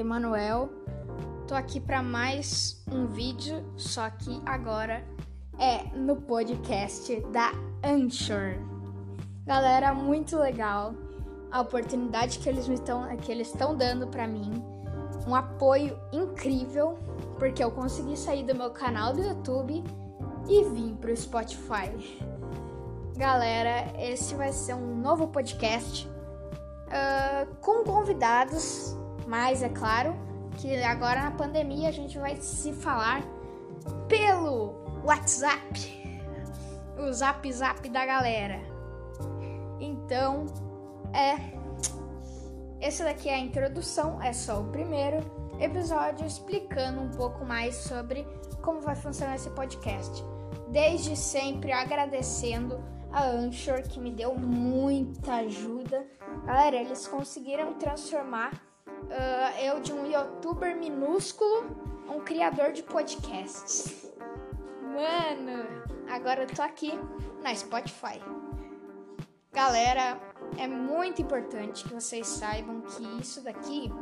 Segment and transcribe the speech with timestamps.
[0.00, 0.70] Emanuel.
[1.46, 5.04] Tô aqui para mais um vídeo, só que agora
[5.58, 7.52] é no podcast da
[7.84, 8.54] Anchor.
[9.44, 10.94] Galera, muito legal
[11.50, 14.64] a oportunidade que eles estão que eles estão dando para mim.
[15.26, 16.98] Um apoio incrível,
[17.38, 19.84] porque eu consegui sair do meu canal do YouTube
[20.48, 21.92] e vim pro Spotify.
[23.18, 26.08] Galera, esse vai ser um novo podcast
[26.88, 28.89] uh, com convidados,
[29.30, 30.12] mas é claro
[30.56, 33.22] que agora na pandemia a gente vai se falar
[34.08, 36.18] pelo WhatsApp,
[36.98, 38.60] o zap zap da galera.
[39.78, 40.46] Então,
[41.14, 41.60] é.
[42.84, 45.18] Esse daqui é a introdução, é só o primeiro
[45.60, 48.26] episódio explicando um pouco mais sobre
[48.62, 50.24] como vai funcionar esse podcast.
[50.72, 56.04] Desde sempre agradecendo a Anchor que me deu muita ajuda.
[56.44, 58.69] Galera, eles conseguiram transformar
[59.04, 61.66] uh, eu de um youtuber minúsculo
[62.08, 64.10] a um criador de podcasts.
[64.82, 65.64] Mano,
[66.10, 66.92] agora eu tô aqui
[67.42, 68.20] na Spotify.
[69.52, 70.18] Galera,
[70.58, 73.92] é muito importante que vocês saibam que isso daqui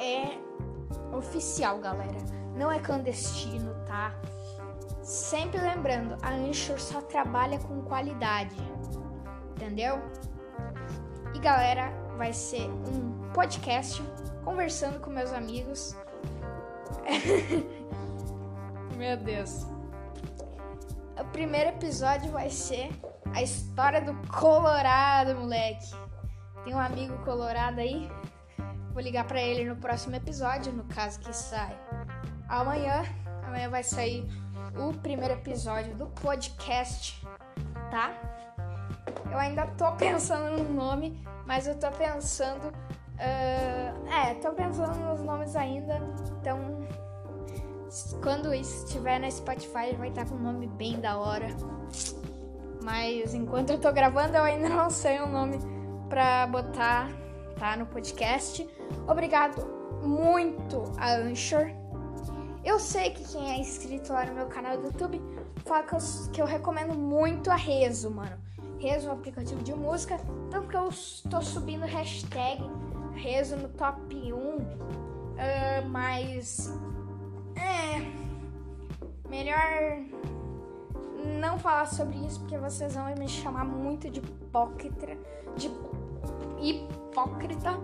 [0.00, 0.38] é
[1.16, 2.18] oficial, galera.
[2.56, 4.14] Não é clandestino, tá?
[5.02, 8.56] Sempre lembrando, a Anchor só trabalha com qualidade.
[9.56, 9.98] Entendeu?
[11.34, 14.02] E galera, vai ser um podcast
[14.44, 15.96] conversando com meus amigos.
[18.96, 19.64] Meu Deus.
[21.16, 22.90] O primeiro episódio vai ser
[23.32, 25.94] a história do Colorado, moleque.
[26.64, 28.10] Tem um amigo colorado aí?
[28.92, 31.78] Vou ligar para ele no próximo episódio, no caso que sai
[32.48, 33.04] amanhã.
[33.44, 34.26] Amanhã vai sair
[34.76, 37.24] o primeiro episódio do podcast,
[37.92, 38.27] tá?
[39.30, 42.68] Eu ainda tô pensando no nome, mas eu tô pensando.
[42.68, 46.00] Uh, é, tô pensando nos nomes ainda.
[46.40, 46.86] Então,
[48.22, 51.48] quando isso estiver na Spotify, vai estar com um nome bem da hora.
[52.82, 55.58] Mas enquanto eu tô gravando, eu ainda não sei o um nome
[56.08, 57.08] pra botar,
[57.58, 57.76] tá?
[57.76, 58.66] No podcast.
[59.06, 59.66] Obrigado
[60.02, 61.70] muito a Anchor.
[62.64, 65.20] Eu sei que quem é inscrito lá no meu canal do YouTube
[65.64, 65.98] fala que eu,
[66.32, 68.47] que eu recomendo muito a Rezo, mano.
[68.78, 70.18] Rezo um aplicativo de música.
[70.46, 72.62] Então que eu estou subindo hashtag
[73.14, 74.00] Rezo no top
[74.32, 74.36] 1.
[74.36, 74.60] Uh,
[75.38, 76.72] ah, mas.
[77.56, 78.28] É.
[79.28, 79.98] Melhor
[81.40, 85.06] não falar sobre isso porque vocês vão me chamar muito de hipócrita,
[85.56, 85.70] de
[86.60, 87.78] hipócrita,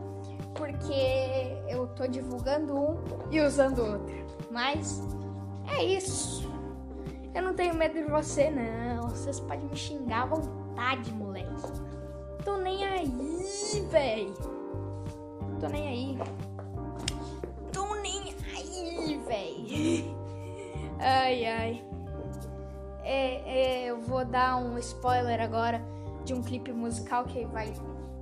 [0.55, 2.97] porque eu tô divulgando um
[3.31, 4.15] e usando outro.
[4.51, 5.03] Mas
[5.69, 6.51] é isso.
[7.35, 9.09] Eu não tenho medo de você, não.
[9.09, 10.64] Vocês podem me xingar à vontade,
[11.13, 11.73] moleque.
[12.45, 14.35] Tô nem aí, véi.
[15.61, 16.19] Tô nem aí.
[17.73, 20.15] Tô nem aí, véi.
[21.01, 21.95] Ai, ai
[23.05, 25.81] é, é, eu vou dar um spoiler agora
[26.25, 27.73] de um clipe musical que vai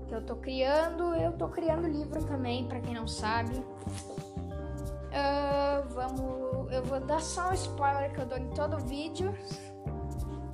[0.08, 1.14] que eu tô criando.
[1.14, 3.54] Eu tô criando livro também, para quem não sabe.
[5.12, 9.32] Uh, vamos, eu vou dar só um spoiler que eu dou em todo vídeo,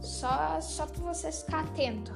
[0.00, 2.12] só só para vocês ficar atento.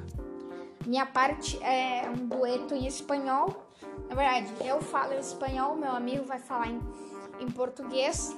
[0.86, 3.66] Minha parte é um dueto em espanhol.
[4.08, 6.80] Na verdade, eu falo espanhol, meu amigo vai falar em,
[7.40, 8.36] em português.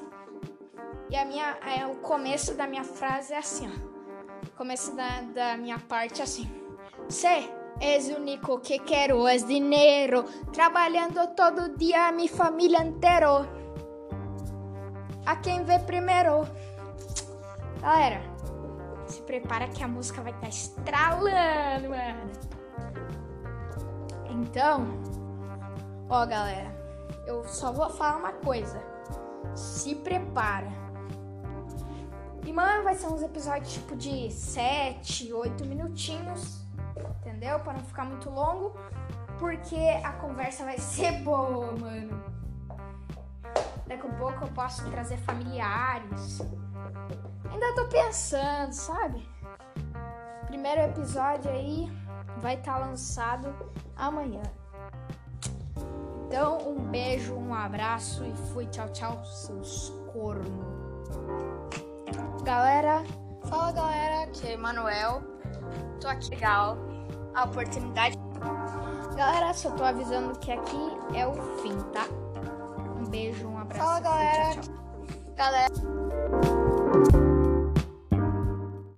[1.10, 3.94] E a minha, é, o começo da minha frase é assim, ó.
[4.46, 6.48] O começo da, da minha parte é assim.
[7.08, 7.48] Sé
[7.80, 10.24] és o único que quero, é dinheiro.
[10.52, 13.48] Trabalhando todo dia, minha família inteira.
[15.26, 16.46] A quem vê primeiro.
[17.80, 18.22] Galera,
[19.06, 22.32] se prepara que a música vai estar tá estralando, mano.
[24.30, 24.86] Então,
[26.08, 26.74] ó, galera,
[27.26, 28.82] eu só vou falar uma coisa.
[29.54, 30.84] Se prepara
[32.46, 36.62] e, mano, vai ser uns episódios tipo de 7, 8 minutinhos,
[37.20, 37.58] entendeu?
[37.60, 38.76] Para não ficar muito longo,
[39.38, 42.22] porque a conversa vai ser boa, mano.
[43.86, 46.40] Daqui a pouco eu posso trazer familiares.
[47.50, 49.28] Ainda tô pensando, sabe?
[50.46, 51.90] Primeiro episódio aí
[52.40, 53.54] vai estar tá lançado
[53.96, 54.42] amanhã.
[56.26, 58.66] Então, um beijo, um abraço e fui.
[58.66, 60.48] Tchau, tchau, seus cornos.
[62.42, 63.04] Galera,
[63.48, 65.22] fala galera, aqui é Emanuel.
[66.00, 66.76] Tô aqui legal.
[67.34, 68.18] A oportunidade.
[69.16, 72.04] Galera, só tô avisando que aqui é o fim, tá?
[73.04, 73.84] Um beijo, um abraço.
[73.84, 74.54] Fala, galera.
[74.54, 74.74] Tchau, tchau.
[75.36, 77.23] Galera.